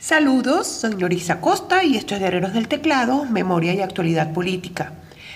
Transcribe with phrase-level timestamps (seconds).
[0.00, 4.92] Saludos, soy Norisa Costa y esto es Guerreros del Teclado, Memoria y Actualidad Política.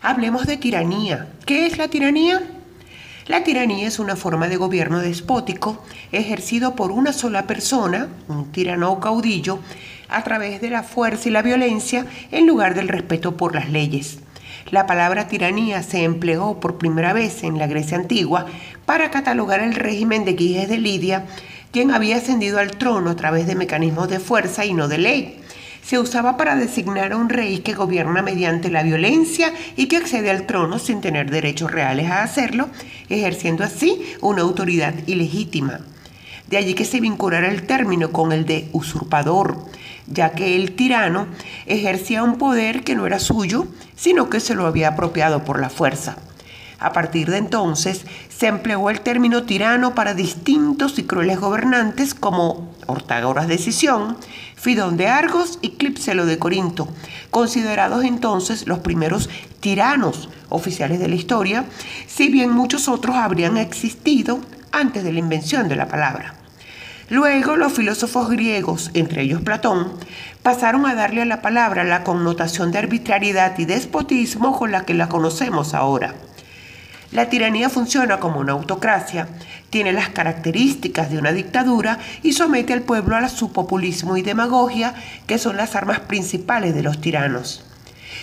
[0.00, 1.28] Hablemos de tiranía.
[1.44, 2.42] ¿Qué es la tiranía?
[3.26, 8.92] La tiranía es una forma de gobierno despótico ejercido por una sola persona, un tirano
[8.92, 9.58] o caudillo,
[10.08, 14.20] a través de la fuerza y la violencia en lugar del respeto por las leyes.
[14.70, 18.46] La palabra tiranía se empleó por primera vez en la Grecia antigua
[18.86, 21.26] para catalogar el régimen de Giges de Lidia
[21.72, 25.40] quien había ascendido al trono a través de mecanismos de fuerza y no de ley.
[25.82, 30.30] Se usaba para designar a un rey que gobierna mediante la violencia y que accede
[30.30, 32.68] al trono sin tener derechos reales a hacerlo,
[33.08, 35.80] ejerciendo así una autoridad ilegítima.
[36.48, 39.64] De allí que se vinculara el término con el de usurpador,
[40.06, 41.26] ya que el tirano
[41.66, 45.70] ejercía un poder que no era suyo, sino que se lo había apropiado por la
[45.70, 46.16] fuerza.
[46.78, 52.70] A partir de entonces se empleó el término tirano para distintos y crueles gobernantes como
[52.86, 54.18] Ortagoras de Sisión,
[54.56, 56.88] Fidón de Argos y Clipselo de Corinto,
[57.30, 61.64] considerados entonces los primeros tiranos oficiales de la historia,
[62.06, 64.40] si bien muchos otros habrían existido
[64.70, 66.34] antes de la invención de la palabra.
[67.08, 69.92] Luego los filósofos griegos, entre ellos Platón,
[70.42, 74.94] pasaron a darle a la palabra la connotación de arbitrariedad y despotismo con la que
[74.94, 76.14] la conocemos ahora.
[77.12, 79.28] La tiranía funciona como una autocracia,
[79.70, 84.94] tiene las características de una dictadura y somete al pueblo a su populismo y demagogia,
[85.26, 87.64] que son las armas principales de los tiranos.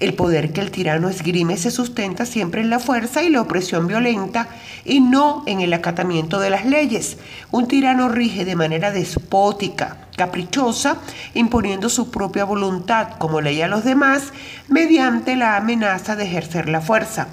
[0.00, 3.86] El poder que el tirano esgrime se sustenta siempre en la fuerza y la opresión
[3.86, 4.48] violenta
[4.84, 7.16] y no en el acatamiento de las leyes.
[7.52, 10.96] Un tirano rige de manera despótica, caprichosa,
[11.34, 14.32] imponiendo su propia voluntad como ley a los demás
[14.68, 17.28] mediante la amenaza de ejercer la fuerza.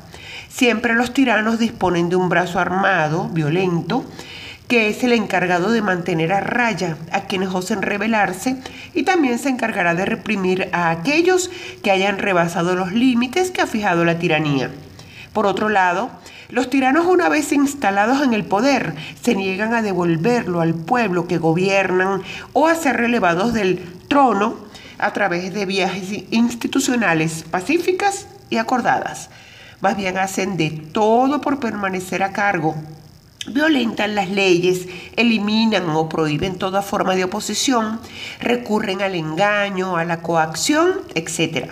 [0.50, 4.06] Siempre los tiranos disponen de un brazo armado, violento,
[4.72, 8.56] que es el encargado de mantener a raya a quienes osen rebelarse
[8.94, 11.52] y también se encargará de reprimir a aquellos
[11.84, 14.72] que hayan rebasado los límites que ha fijado la tiranía.
[15.34, 16.10] Por otro lado,
[16.48, 21.38] los tiranos una vez instalados en el poder se niegan a devolverlo al pueblo que
[21.38, 22.22] gobiernan
[22.54, 24.56] o a ser relevados del trono
[25.00, 29.30] a través de viajes institucionales pacíficas y acordadas
[29.82, 32.76] más bien hacen de todo por permanecer a cargo.
[33.48, 38.00] Violentan las leyes, eliminan o prohíben toda forma de oposición,
[38.40, 41.72] recurren al engaño, a la coacción, etc.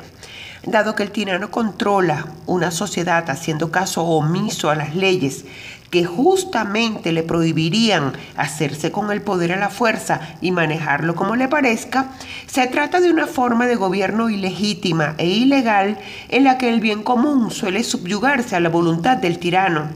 [0.64, 5.46] Dado que el tirano controla una sociedad haciendo caso omiso a las leyes
[5.90, 11.48] que justamente le prohibirían hacerse con el poder a la fuerza y manejarlo como le
[11.48, 12.12] parezca,
[12.48, 15.98] se trata de una forma de gobierno ilegítima e ilegal
[16.30, 19.90] en la que el bien común suele subyugarse a la voluntad del tirano.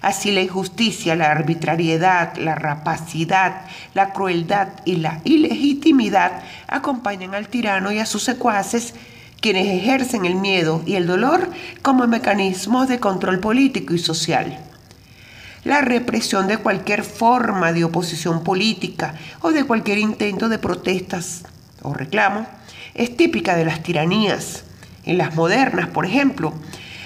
[0.00, 3.62] Así la injusticia, la arbitrariedad, la rapacidad,
[3.94, 8.94] la crueldad y la ilegitimidad acompañan al tirano y a sus secuaces
[9.40, 11.50] quienes ejercen el miedo y el dolor
[11.82, 14.67] como mecanismos de control político y social.
[15.64, 21.42] La represión de cualquier forma de oposición política o de cualquier intento de protestas
[21.82, 22.46] o reclamo
[22.94, 24.64] es típica de las tiranías.
[25.04, 26.52] En las modernas, por ejemplo,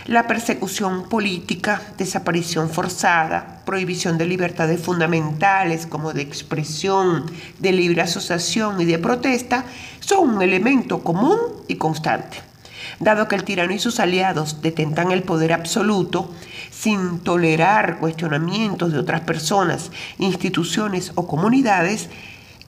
[0.06, 8.80] la persecución política, desaparición forzada, prohibición de libertades fundamentales como de expresión, de libre asociación
[8.80, 9.64] y de protesta
[10.00, 12.51] son un elemento común y constante.
[13.00, 16.30] Dado que el tirano y sus aliados detentan el poder absoluto,
[16.70, 22.08] sin tolerar cuestionamientos de otras personas, instituciones o comunidades,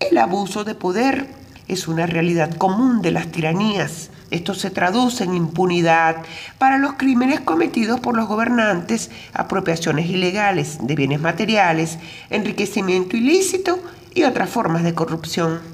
[0.01, 1.29] el abuso de poder
[1.69, 4.11] es una realidad común de las tiranías.
[4.31, 6.17] Esto se traduce en impunidad
[6.59, 11.99] para los crímenes cometidos por los gobernantes, apropiaciones ilegales de bienes materiales,
[12.31, 13.79] enriquecimiento ilícito
[14.15, 15.74] y otras formas de corrupción.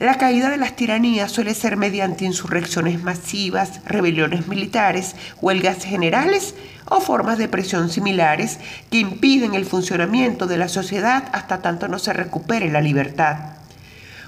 [0.00, 6.54] La caída de las tiranías suele ser mediante insurrecciones masivas, rebeliones militares, huelgas generales
[6.84, 8.60] o formas de presión similares
[8.92, 13.38] que impiden el funcionamiento de la sociedad hasta tanto no se recupere la libertad.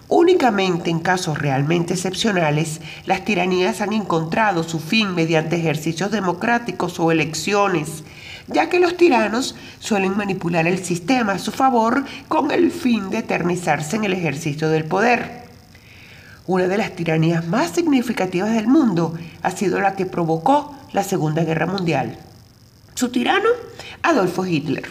[0.08, 7.12] Únicamente en casos realmente excepcionales, las tiranías han encontrado su fin mediante ejercicios democráticos o
[7.12, 8.02] elecciones,
[8.48, 13.18] ya que los tiranos suelen manipular el sistema a su favor con el fin de
[13.18, 15.49] eternizarse en el ejercicio del poder.
[16.46, 21.44] Una de las tiranías más significativas del mundo ha sido la que provocó la Segunda
[21.44, 22.18] Guerra Mundial.
[22.94, 23.48] Su tirano,
[24.02, 24.88] Adolfo Hitler.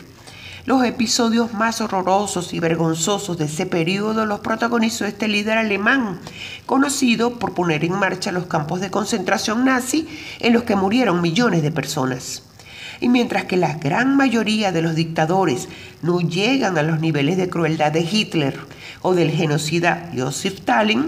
[0.65, 6.19] Los episodios más horrorosos y vergonzosos de ese periodo los protagonizó este líder alemán,
[6.67, 10.07] conocido por poner en marcha los campos de concentración nazi
[10.39, 12.43] en los que murieron millones de personas.
[13.01, 15.67] Y mientras que la gran mayoría de los dictadores
[16.03, 18.59] no llegan a los niveles de crueldad de Hitler
[19.01, 21.07] o del genocida Joseph Stalin,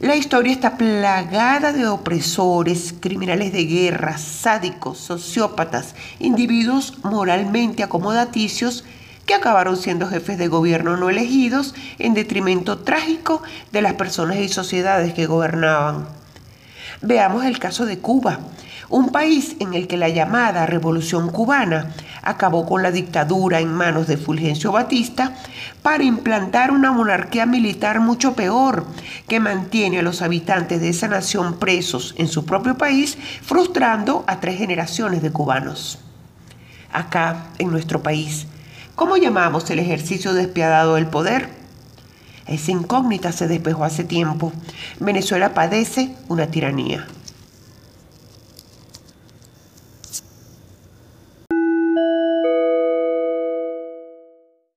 [0.00, 8.84] la historia está plagada de opresores, criminales de guerra, sádicos, sociópatas, individuos moralmente acomodaticios
[9.26, 13.42] que acabaron siendo jefes de gobierno no elegidos en detrimento trágico
[13.72, 16.06] de las personas y sociedades que gobernaban.
[17.02, 18.38] Veamos el caso de Cuba,
[18.88, 21.92] un país en el que la llamada Revolución cubana
[22.28, 25.34] acabó con la dictadura en manos de Fulgencio Batista
[25.82, 28.84] para implantar una monarquía militar mucho peor,
[29.26, 34.40] que mantiene a los habitantes de esa nación presos en su propio país, frustrando a
[34.40, 36.00] tres generaciones de cubanos.
[36.92, 38.46] Acá, en nuestro país,
[38.94, 41.48] ¿cómo llamamos el ejercicio despiadado del poder?
[42.46, 44.52] Esa incógnita se despejó hace tiempo.
[45.00, 47.06] Venezuela padece una tiranía.